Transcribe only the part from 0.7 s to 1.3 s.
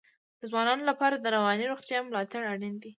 لپاره د